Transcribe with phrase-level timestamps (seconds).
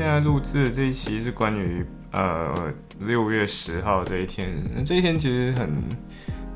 [0.00, 4.50] 现在录制的这一期是关于呃六月十号这一天。
[4.74, 5.70] 那这一天其实很，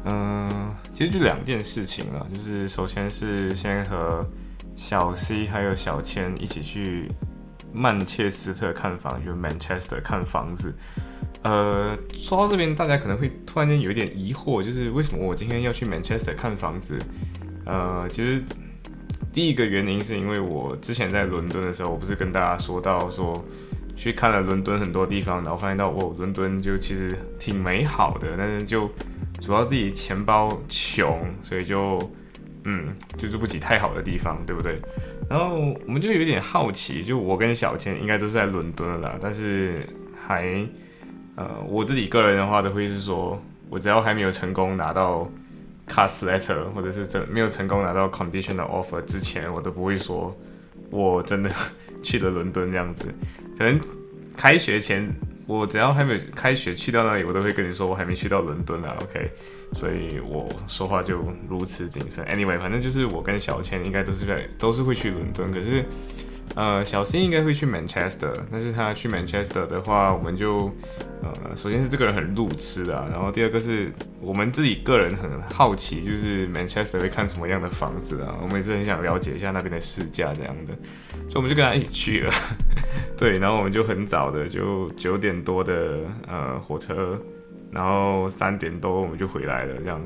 [0.06, 4.26] 嗯、其实就两件事情了，就是首先是先和
[4.76, 7.12] 小 C 还有小千一起去
[7.70, 10.74] 曼彻斯特看房，就是 Manchester 看房子。
[11.42, 16.98] 呃，说到这边，大家可能会突然间有一点疑惑，就是为什么我今天要去 Manchester 看房子？
[17.66, 18.42] 呃，其实
[19.34, 23.44] 第一个原因是因为我之前在伦敦的时候，我不是跟大家说到说
[23.96, 28.88] 去看了伦敦很多地方，然后发现到哦，伦敦就其实挺美好的，但是就
[29.40, 31.98] 主要自己钱包穷，所以就
[32.62, 34.80] 嗯就住不起太好的地方，对不对？
[35.28, 39.84] 然后我们就有点好奇，就我跟小千应该都是在伦敦了，但是
[40.24, 40.64] 还
[41.34, 45.28] 呃我自己个人的话都会是说，我只要还没有成功拿到。
[45.88, 50.36] Cast letter，或者是真没有成功拿到 conditional offer 之前，我都不会说
[50.90, 51.50] 我真的
[52.02, 53.06] 去了伦敦这样子。
[53.58, 53.80] 可能
[54.36, 55.08] 开学前，
[55.46, 58.96] 我只要还没有开学去到那里，我都会跟你说我还没去到伦敦啊。
[59.02, 59.30] OK，
[59.74, 62.24] 所以我说话就如此谨慎。
[62.26, 65.84] Anyway，反正就是我跟小千应该都是在都是会去伦敦，可是
[66.54, 70.72] 呃小新应该会去 Manchester，但是他去 Manchester 的话，我们就
[71.22, 80.74] 呃首先是这个人很路痴啊，然后第二个是我们自己个人很好奇，就是 Manchester 会看什么样的房子啊，我们也是很想了解一下那边的市价这样的，
[81.28, 82.32] 所以我们就跟他一起去了。
[83.18, 87.18] 对，然后我们就很早的就九点多的呃火车，
[87.72, 90.00] 然后三点多我们就回来了，这样。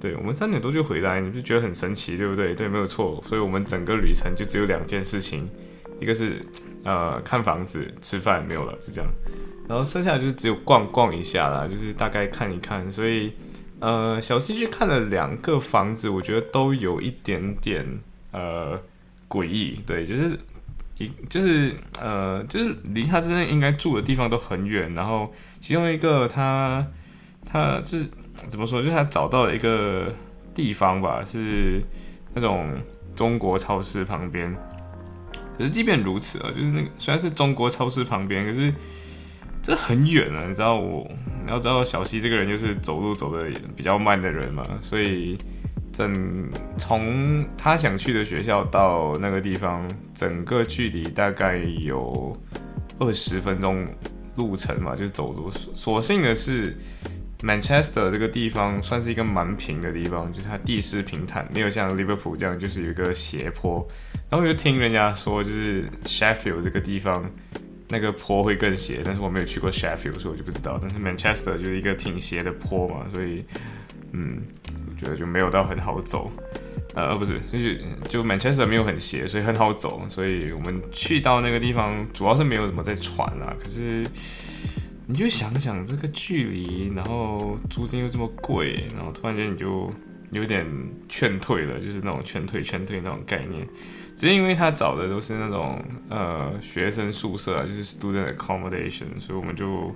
[0.00, 2.56] 对，我们三点多就回来，你就觉得很神奇，对不对？
[2.56, 3.22] 对，没有错。
[3.24, 5.48] 所以我们整个旅程就只有两件事情，
[6.02, 6.44] 一个是
[6.84, 9.10] 呃看房子、吃饭，没有了，就这样。
[9.68, 12.90] 然后剩下就是只有逛逛一下啦，就是大概看一看。
[12.92, 13.32] 所以
[13.78, 17.86] 呃，小西去看了两个房子，我觉得都有一点点
[18.32, 18.78] 呃
[19.28, 20.38] 诡异，对，就是
[20.98, 24.92] 一就是呃就是离他真正应该住的地方都很远。
[24.94, 26.86] 然后其中一个他
[27.46, 28.04] 他就是。
[28.48, 28.82] 怎么说？
[28.82, 30.12] 就是他找到了一个
[30.52, 31.80] 地方吧，是
[32.34, 32.74] 那种
[33.14, 34.52] 中国超市旁边。
[35.56, 38.72] 可是即便如此啊，就是那个虽然是中国超市旁边，可是
[39.62, 40.46] 这很远啊。
[40.46, 41.10] 你知道我，
[41.44, 45.38] 你要知道小西这个人就是走路走的比较慢的人嘛，所以
[45.92, 46.48] 整
[46.78, 52.36] 从他想去的学校到那个地方，整个距离大概有
[52.98, 53.86] 二十分钟
[54.36, 55.50] 路程嘛，就走路。
[55.74, 56.76] 所幸的是。
[57.44, 63.84] Manchester 这个地方算是一个蛮平的地方，就是它地势平坦，没有像 Liverpool 这样就是有一个斜坡。
[64.32, 67.22] 然后我就听人家说，就是 Sheffield 这个地方
[67.86, 70.78] 那个坡会更斜，但是我没有去过 Sheffield，所以我就不知道。
[70.80, 73.44] 但是 Manchester 就是一个挺斜的坡嘛，所以
[74.12, 74.40] 嗯，
[74.88, 76.32] 我觉得就没有到很好走。
[76.94, 77.78] 呃，不是，就是
[78.08, 80.02] 就 Manchester 没有很斜，所以很好走。
[80.08, 84.06] 所以我们去到那个地方，主要是没有怎么在船啊，可是。
[85.04, 89.92] 你就想想这个距离，然后租金又这么贵，然后突然间你就
[90.30, 90.64] 有点
[91.08, 93.66] 劝退了，就是那种劝退、劝退那种概念。
[94.22, 99.92] 只是因为他找的都是那种呃学生宿舍，就是 student accommodation，所以我们就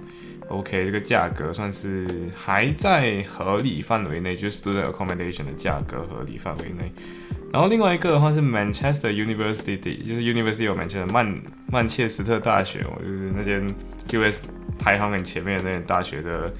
[0.48, 6.90] OK，这个价格算是还在合理范围内，就是 student accommodation 的价格合理范围内。
[7.52, 13.72] 然后另外一个的话是 Manchester University，就是 University of Manchester 曼曼彻斯特大学，我就是那间
[14.08, 14.42] QS。
[14.78, 16.52] 排行很前面的那大学的，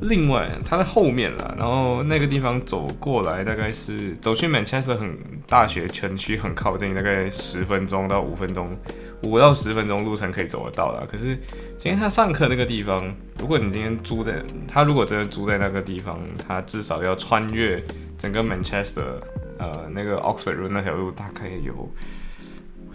[0.00, 8.76] 另外它的后面啦，然后那个地方走过来大概是走去 Manchester 很大学全区很靠近，大概十分钟到五分钟，
[9.22, 11.06] 五到十分钟路程可以走得到啦。
[11.10, 11.36] 可是
[11.78, 17.82] 今天他上课那个地方，如果你今天租在他如果真的租在那个地方，他至少要穿越
[18.18, 19.20] 整个 Manchester，
[19.58, 21.88] 呃，那个 Oxford Road 那条路大概有。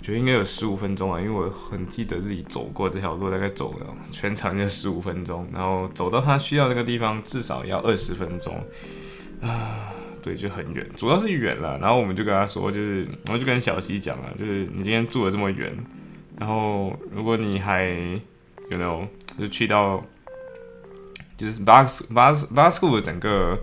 [0.01, 8.59] 我觉得应该有十五分钟啊，因为我很记得自己走过这条路，大概走了全长就十五分钟，然后走到他需要那个地方至少要二十分钟
[9.43, 9.93] 啊，
[10.23, 11.77] 对，就很远，主要是远了。
[11.77, 15.71] 然后我们就跟他说，就是我就跟小西讲了，就是你今天住的这么远，
[16.39, 17.83] 然后如果你还
[18.71, 19.07] 有没有
[19.37, 20.03] 就去到
[21.37, 23.55] 就是 bus bus bus school 的整个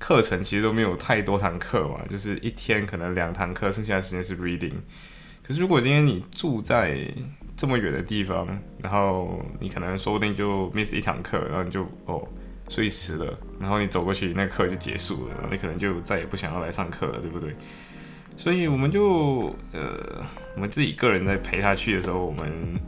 [0.00, 4.72] 课程其实都没有太多堂课嘛，就是一天可能两堂课，剩下的时间是 reading。
[5.46, 6.98] 可是如果今天你住在
[7.56, 8.48] 这么远的地方，
[8.78, 12.26] 然后你可能说不定就 miss 一堂课，然后你就哦
[12.68, 17.54] 睡迟了，然后你走过去，那课就结束了，你可能就再也不想要来上课了，对不对？
[18.36, 20.24] 所以我们就呃，
[20.56, 22.80] 我们自己个人在陪他去的时候，我们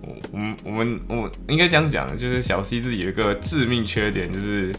[0.00, 4.74] 我我们我们我应该这样讲，就是小 C 自己有一个致命缺点，就是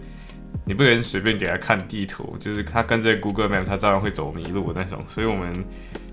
[0.66, 5.64] 你不能随便给他看地图，就是他跟着 Google Map，他照样会走迷路那种，所以我们。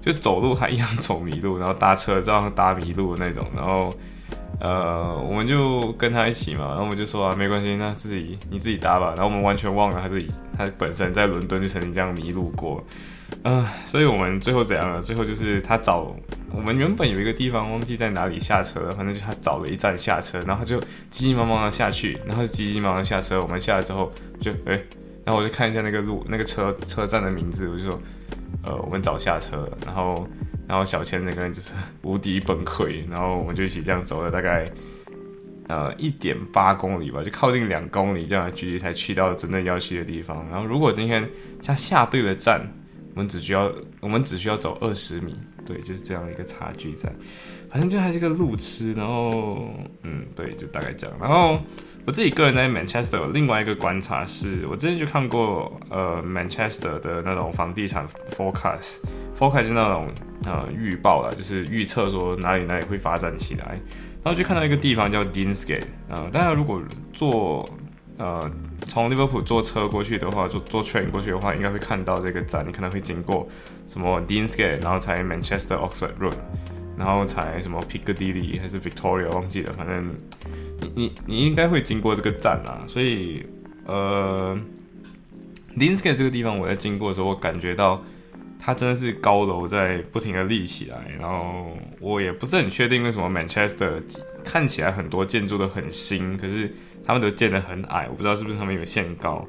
[0.02, 3.94] 就走路还一样走迷路，然后搭车照样搭迷路的那种，然后
[4.58, 9.10] 呃，我们就跟他一起嘛，然后我们就说啊，没关系，那自己你自己搭吧。
[9.10, 10.28] 然后我们完全忘了他自己，
[10.58, 12.84] 他本身在伦敦就曾经这样迷路过，
[13.44, 15.00] 嗯，所以我们最后怎样了？
[15.00, 16.12] 最后就是他找
[16.54, 20.78] 我们原本有一个地方忘记在哪里下车了，反正就他找了一站下车，然后就
[21.10, 23.40] 急急忙忙的下去，然后就急急忙忙下车。
[23.40, 24.80] 我们下来之后就哎，
[25.24, 28.00] 然后我就看一下那个路那个车车站的名字，我就说。
[28.64, 30.28] 呃，我们早下车了，然后，
[30.68, 31.72] 然后小千那个人就是
[32.02, 34.64] 无敌崩溃，然后我们就一起这样走了大概，
[35.66, 40.46] 呃，一点八公里吧，就靠近两公里这样的距离才去到真正要去的地方。
[40.48, 41.28] 然后如果今天
[41.60, 42.60] 他下对了站，
[43.14, 45.34] 我们只需要我们只需要走二十米，
[45.66, 47.12] 对，就是这样一个差距在。
[47.70, 49.70] 反正就还是个路痴，然后，
[50.02, 51.16] 嗯，对，就大概这样。
[51.20, 51.58] 然后。
[52.04, 58.04] 我自己个人在 Manchester 有另外一个观察是，我之前就看过呃 Manchester 的那种房地产
[58.36, 60.08] forecast，forecast 是那种
[60.44, 63.78] 呃预报啦，就是预测说哪里哪里会发展起来。
[64.24, 66.82] 然后就看到一个地方叫 Deansgate，呃，大家如果
[67.12, 67.70] 做
[68.18, 68.50] 呃
[68.86, 73.48] 从利物浦坐车过去的话，坐坐 train 过去的话，应该会看到这个站，你可能会经过
[73.86, 76.36] 什么 Deansgate，然后才 Manchester Oxford Road，
[76.96, 80.14] 然后才什么 Piccadilly 还是 Victoria 忘记了，反正。
[80.82, 83.46] 你你你应该会经过这个站啦，所以
[83.86, 84.58] 呃
[85.76, 88.02] l i n s k a 这个地方，我在经过的时候，我感觉到
[88.58, 94.02] 它真的是高楼在不停的立起来，然后我也不是很确定为什么 Manchester
[94.42, 99.46] 看起来很多建筑都很新，可是他们都建得很矮，我不知道是不是他们有限高。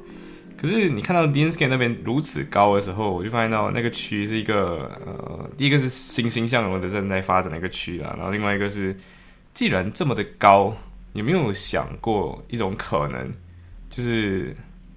[0.57, 8.97] 可是你看到 d i n s k a 那边如此高的时候，我就发现到那个区是一个呃，第一个是欣欣向荣的正在发展的一个区啦，然后另外一个是
[9.53, 10.75] 既然这么的高。
[11.13, 13.31] 有没有想过一种可能，
[13.87, 14.55] 就是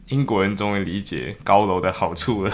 [0.08, 2.50] 英国人终于理解高楼的好处了？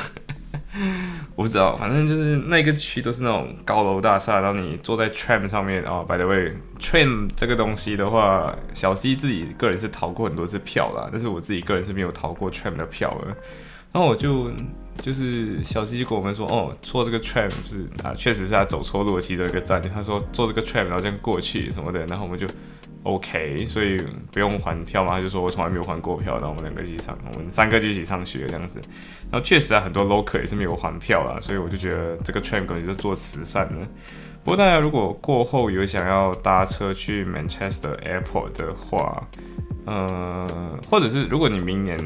[1.37, 6.03] 我不知道，反正就是那个区都是那种高楼大厦，然后你坐在 tram 上面啊。
[6.03, 13.37] By the way，tram 这个东西的话，小 C 自己个人是逃过很多次票啦，但是我自己个人是没有逃过 tram 的票的。
[13.93, 14.51] 然后我就
[14.99, 19.83] 就是小 C 就跟我们说，哦，坐这个 tram 就是啊，确实是他走错路的其中一个站。
[19.93, 22.47] 他说坐这个 tram 然后这样过去什么的，然后我们就。
[23.05, 24.01] OK，所以
[24.31, 25.13] 不用还票嘛？
[25.13, 28.81] 他就说我从来没有还过票，然后我们两个一起上，我们三个就一起上学这样子。
[29.31, 33.87] 然后确实啊，很多 local 也是没有还票啊，所以我就觉得这个 train 可能是做慈善的。
[34.45, 39.29] 不过大家如果过后有想要搭车去 Manchester Airport 的话，
[39.85, 41.99] 呃，或者是如果你明年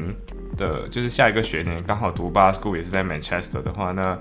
[0.55, 4.17] 的就是下一个学年刚好读 Bar School 也是在 Manchester 的话，那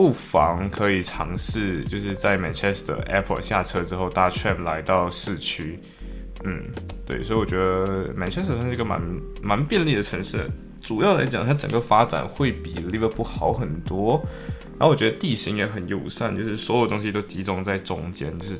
[0.00, 5.78] 不妨可以尝试，就是在 Manchester Airport 下车之后搭 tram 来到市区。
[6.42, 6.64] 嗯，
[7.04, 8.98] 对，所以我觉得 Manchester 算是一个蛮
[9.42, 10.50] 蛮便利的城市。
[10.80, 14.26] 主要来讲，它整个发展会比 Liverpool 好很多。
[14.78, 18.54] 然后我觉得地形也很友善，就是所有东西都集中在中间，就是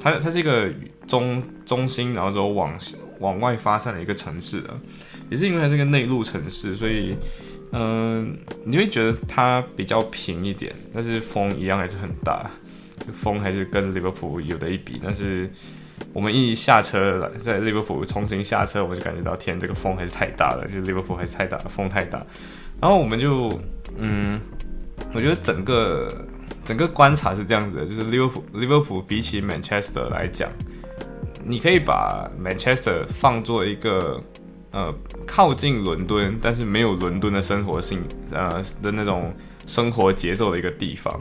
[0.00, 0.68] 它它是一个
[1.06, 2.76] 中中心，然后之后往
[3.20, 4.74] 往外发散的一个城市啊。
[5.30, 7.10] 也是因为它是一个内陆城市，所以。
[7.12, 7.16] 嗯，
[7.72, 12.48] 嗯你会觉得它比较平一点，但是风一样还是很大，
[13.12, 15.00] 风还是跟利物浦有的一比。
[15.02, 15.50] 但是
[16.12, 22.24] 我们一下车了在利物浦重新下车，我就感觉到天，这个风还是太大了，就利物浦还是太大，风太大。
[22.80, 23.50] 然后我们就，
[23.98, 24.40] 嗯，
[25.12, 26.26] 我觉得整个
[26.64, 30.48] 整个观察是这样子的，就是利物浦利物浦比起 Manchester 来讲，
[31.44, 34.22] 你可以把 Manchester 放作一个。
[34.74, 34.92] 呃，
[35.24, 38.02] 靠近伦敦，但是没有伦敦的生活性，
[38.32, 39.32] 呃的那种
[39.68, 41.20] 生活节奏的一个地方。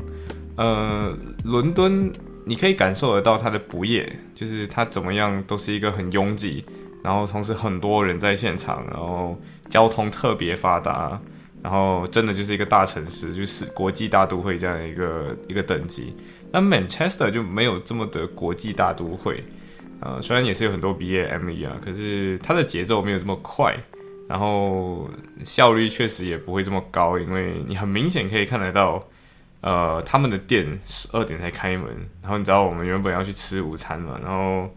[0.58, 2.12] 呃，伦敦
[2.46, 6.66] 你可以感受得到它的不夜，就是它怎么样都是一个很拥挤，
[7.04, 11.22] 然后同时很多人在现场，然后交通特别发达，
[11.62, 16.16] 然后真的就是一个大城市，就是国际大都会这样的一个一个等级。
[16.52, 19.44] 那 Manchester 就没有这么的国际大都会。
[20.02, 23.74] 呃，虽然也是有很多 B A M E 啊，可是它的节奏没有这么快，
[24.28, 25.10] 然后
[25.46, 29.02] 效率确实也不会这么高，因为你很明显可以看得到，
[29.62, 31.88] 呃，他们的店十二点才开门，
[32.22, 34.70] 然后你知道我们原本要去吃午餐嘛，然后，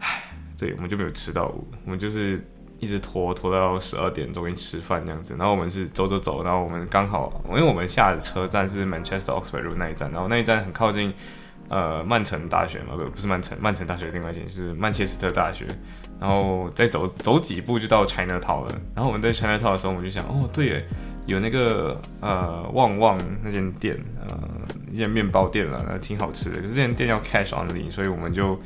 [0.00, 0.22] 唉，
[0.58, 1.54] 对，我们就没有吃到，
[1.84, 2.44] 我们就是
[2.80, 11.14] 一直拖拖到十二点终于吃饭这样子，然后我们是走走走，然后我们刚好，因为我们下的车站是 Manchester Oxford Road 那一站，然后那一站很靠近。
[11.68, 15.66] 呃曼城大学嘛，不不是曼城，曼城大学另外一间是曼彻斯特大学，
[16.20, 18.80] 然后再走走几步就到 China Town 了。
[18.94, 20.84] 然后我们在 China Town 的时候，我们就想，哦，对耶，
[21.26, 23.96] 有那个呃旺旺那间店，
[24.28, 24.38] 呃
[24.92, 26.56] 一间面包店了，挺好吃的。
[26.56, 28.58] 可是这间店要 cash only，所以我们就。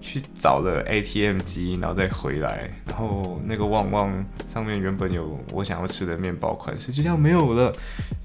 [0.00, 4.12] 去找了 ATM 机，然后再回来，然后那个旺旺
[4.48, 7.72] 上面原本有我想要吃的面包款式，就这样没有了。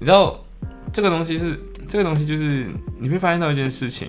[0.00, 0.44] 你知道
[0.92, 1.56] 这个东西是
[1.88, 2.66] 这个东西，就是
[2.98, 4.08] 你会发现到一件事情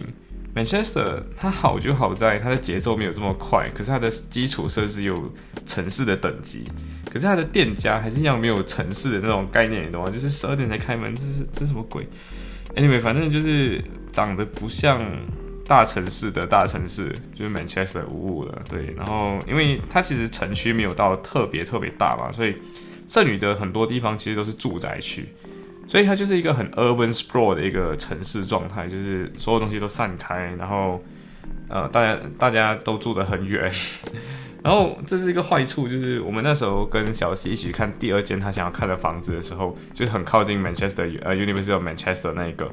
[0.55, 5.31] ，Manchester 它好就好在它的节奏没有这么快，可是它的基础设施有
[5.65, 6.63] 城市的等级，
[7.11, 10.09] 可是它的店家还是一样没有城市的那种概念，你懂吗？
[10.09, 12.07] 就是十二点才开门，这是这什么鬼
[12.75, 15.01] ？Anyway，反正就是长得不像。
[15.65, 22.53] 大城市的大城市就是 Manchester 五五了，对，然后因为它其实城区没有到特别特别大嘛，所以
[23.07, 25.25] 剩余的很多地方其实都是住宅区，
[25.87, 31.03] 所以它就是一个很 urban sprawl 的一个城市状态，就是所有东西都散开，然后
[31.69, 33.71] 呃大家大家都住得很远，
[34.63, 42.71] 然后这是一个坏处，就是我们那时候跟小西一起看第二间他想要看的房子的时候，就是很靠近 Manchester 呃 University of Manchester 那一个。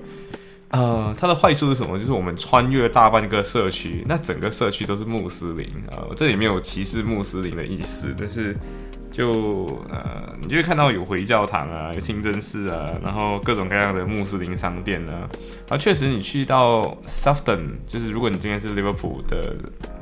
[0.72, 1.98] 呃，它的坏处是什么？
[1.98, 6.14] 就是我们穿越大半个社区，那整个社区都是穆斯林呃。
[6.14, 8.56] 这里没有歧视穆斯林的意思，但是
[9.20, 15.28] 就呃，你就会看到有回教堂啊，有清真寺啊，然后各种各样的穆斯林商店呢。
[15.68, 19.56] 啊，确实，你去到 Sefton，就是如果你今天是 Liverpool 的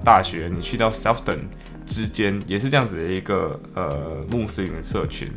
[0.05, 1.39] 大学，你去到 Sefton
[1.85, 5.29] 之间，也是这样子的一个呃穆斯林的社群。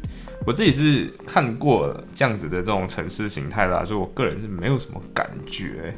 [0.46, 5.96] 我自己是看过这样子的这种城市形态啦，所以我个人是没有什么感觉，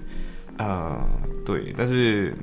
[0.58, 1.04] 啊，
[1.46, 2.34] 对，但是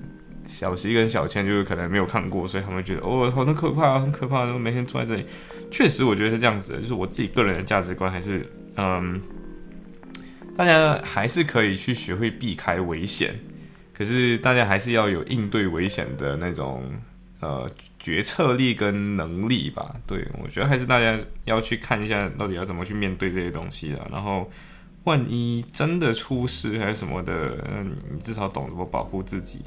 [0.50, 5.24] 小西跟小千就是可能没有看过，所以他们觉得哦，好可怕，很可怕，每天坐在这里，
[5.70, 8.44] 确实我觉得是这样子的，就是我自己个人的价值观还是，
[8.76, 9.22] 嗯，
[10.56, 13.38] 大家还是可以去学会避开危险，
[13.94, 16.82] 可是大家还是要有应对危险的那种。
[17.42, 17.66] 呃，
[17.98, 24.06] 决策力跟能力吧，对我觉得还是大家要去看一下，到底要怎么去面对这些东西了。
[24.12, 24.50] 然后，
[25.04, 29.60] 万一真的出事还是什么的，嗯，你至少懂怎么保护自己。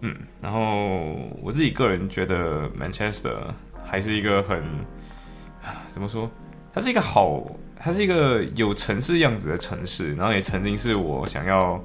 [0.00, 3.36] 嗯，然后我自己个人觉得，Manchester
[3.84, 4.62] 还是一个很，
[5.88, 6.30] 怎么说？
[6.72, 7.44] 它是一个好，
[7.76, 11.82] 它是一个有城市样子的城市，然后也曾经是我想要。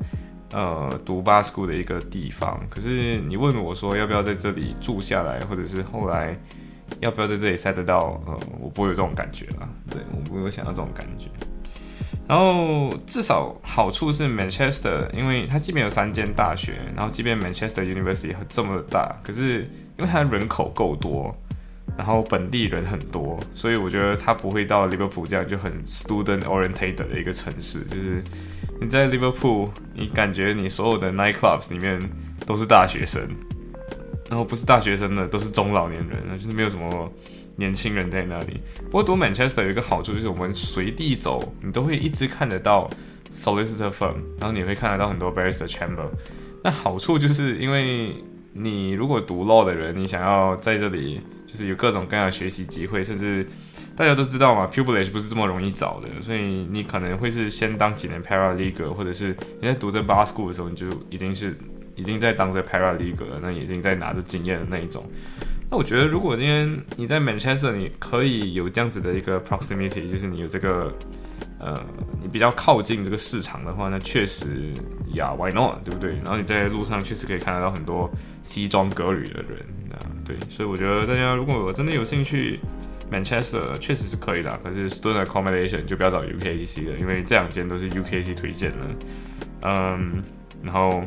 [0.54, 6.38] 呃，读 b a school 的一个地方，可是你问我说要不要在这里住下来，或者是后来
[7.00, 11.30] 要不要在这里塞得到，呃，我不会有这种感觉啊，对我不会想要这种感觉。
[12.32, 21.36] 然后至少好处是 Manchester，因为它即便有三间大学，然后即便 Manchester University 这么大，可是因为它人口够多，
[21.98, 28.24] 然后本地人很多，所以我觉得它不会到利物浦这样就很 student oriented 的一个城市，就是。
[28.80, 32.02] 你在 Liverpool，你感觉你所有的 nightclubs 里面
[32.48, 33.22] 都是大学生，
[34.28, 37.12] 然后不是大学生的都是中老年人，就是没有什么
[37.56, 38.62] 年轻人在那里。
[38.86, 42.90] 不过读 Manchester 有一个好处就是我们随地走，你都会一直看得到
[43.34, 46.08] solicitor firm，然后你会看得到很多 barrister chamber。
[46.64, 48.16] 那好处就是因为
[48.54, 53.48] 你如果读 law 的人，你想要在这里就是有各种各样的学习机会，甚至
[53.96, 61.58] 大家都知道嘛，pupillage 不是这么容易找的，所以你可能会是先当几年 paralegal，或者是你在读这 bar school 的时候，你就已经是
[61.96, 65.04] 已经在当这 paralegal 了，那已经在拿着经验的那一种。
[65.72, 70.94] 那我觉得，如果今天你在 Manchester，你可以有这样子的一个 proximity，就是你有这个
[71.60, 71.82] 呃，
[72.22, 74.74] 你比较靠近这个市场的话，那确实
[75.14, 75.82] 呀，Why not？
[75.86, 76.12] 对不对？
[76.18, 78.12] 然后你在路上确实可以看得到很多
[78.42, 79.60] 西装革履的人
[79.94, 82.60] 啊，对，所以我觉得大家如果真的有兴趣。
[83.12, 88.78] Manchester 确实是可以的，可是 Student Accommodation 就不要找 UKC 了，因为这两间都是 UKC 推荐的。
[89.64, 90.24] 嗯，
[90.64, 91.04] 然后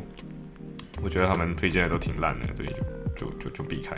[1.02, 2.66] 我觉得他们推荐的都挺烂的，对，
[3.16, 3.96] 就就就就避开。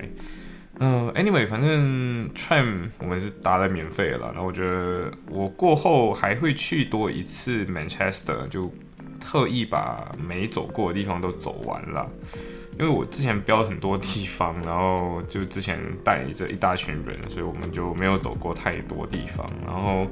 [0.79, 8.71] 嗯，Anyway，反正 Tram 我们是搭了免费了，然后我觉得我过后还会去多一次 Manchester，就
[9.19, 12.07] 特意把没走过的地方都走完了。
[12.79, 19.51] 因为我之前标了很多地方，然后就之前带着一大群人，所以我们就没有走过太多地方。
[19.65, 20.07] 然后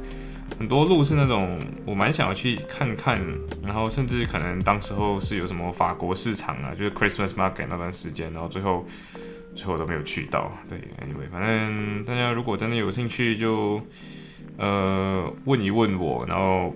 [0.58, 3.20] 很多路是那种我蛮想要去看看，
[3.62, 8.86] 然后甚至可能当时候是有什么法国市场啊，就是 Christmas Market 那段时间，然后最后
[9.54, 10.50] 最后都没有去到。
[10.68, 13.80] 对，Anyway，反正大家如果真的有兴趣，就
[14.58, 16.74] 呃问一问我，然后。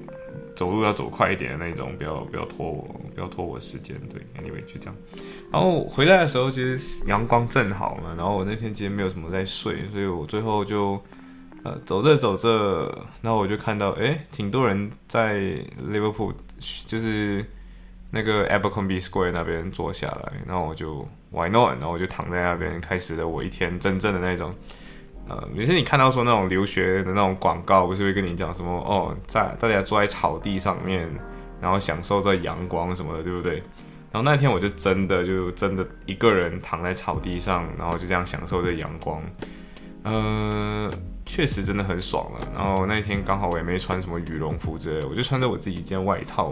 [0.55, 3.97] 走路要走快一点的那种，不要不要拖我，不要拖我时间。
[4.13, 4.95] 对，Anyway 就这样。
[5.53, 8.13] 然后回来的时候，其实阳光正好嘛。
[8.17, 11.01] 然后我那天其实没有什么在睡，所以我最后就
[11.63, 12.93] 呃走着走着，
[13.23, 15.39] 然后我就看到，哎，挺多人在
[15.89, 16.35] Liverpool，
[16.89, 17.45] 就是
[18.11, 21.73] 那个 Abercrombie Square 那边坐下来，然后我就 Why not？
[21.73, 24.55] 然后我就躺在那边，开始了我一天真正的那种。
[25.29, 31.07] 呃，每次你看到说那种留学的那种广告，不是会跟你讲什么哦，在大家坐在草地上面，
[31.61, 33.63] 然后享受着阳光什么的，对不对？
[34.11, 39.23] 然后那天我就真的就真的一个人躺在草地上，然后就这样享受着阳光，
[40.05, 40.91] 呃，
[41.27, 42.49] 确实真的很爽了。
[42.55, 46.51] 然后那一天刚好我也没穿什么羽绒服之类，我就穿着我自己一件外套，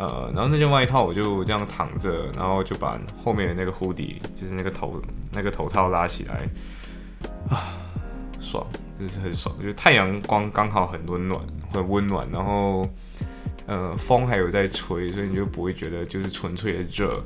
[0.00, 6.48] 呃，然后那件外套我就这样躺着，然后就把后面的那个 hoodie，就是那个头那个头套拉起来，
[7.50, 7.76] 啊。
[8.42, 8.66] 爽，
[8.98, 9.54] 真是很爽。
[9.62, 11.38] 就太阳光刚好很温暖，
[11.74, 12.88] 很温暖，然后，
[13.66, 17.22] 呃，风还有在吹，所以你就不会觉得就是纯粹的热。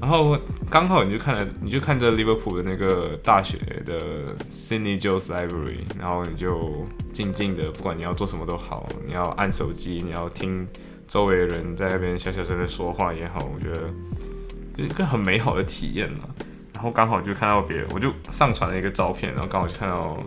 [0.00, 0.34] 然后
[0.70, 10.66] 刚好你就看了，你就看着利物浦的那个大学的 Sydney j o e s Library，然后你就静静的，不管你要做什么都好，你要按手机，你要听
[11.06, 16.28] 周围的人在那边小小声的说话也好，我觉得一个很美好的体验嘛。
[16.72, 20.22] 然后刚好就看到别人，我就上传了一个照片，然后刚好就看到。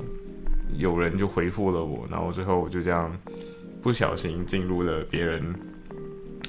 [0.77, 3.12] 有人就回复了我，然后最后我就这样
[3.81, 5.43] 不小心进入了别人，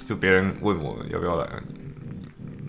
[0.07, 1.49] 就别人问我要不要来，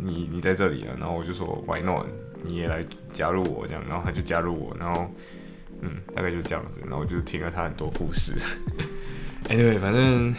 [0.01, 2.05] 你你在这里啊，然后我就说 Why not？
[2.41, 5.13] 你也来加入我这样，然后他就加入我，然后
[5.81, 8.31] 嗯，大概就这样子，然后我就听了他很多故事。
[9.49, 10.33] 哎，对，反正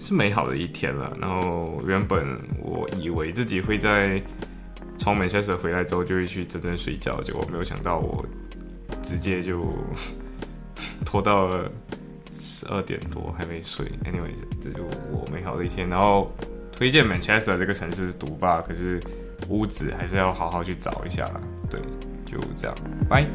[0.00, 1.16] 是美好的一天了。
[1.20, 4.22] 然后原本我以为自己会在
[4.98, 8.24] 从美塞斯回来之后就会去真正睡觉，结果没有想到我
[9.02, 9.74] 直接就。
[11.04, 11.70] 拖到了
[12.38, 15.88] 十二点多还没睡，anyway，这就我美好的一天。
[15.88, 16.30] 然后
[16.70, 19.00] 推荐 Manchester 这个城市独霸，可是
[19.48, 21.28] 屋子还是要好好去找一下。
[21.70, 21.80] 对，
[22.26, 22.76] 就这样，
[23.08, 23.26] 拜。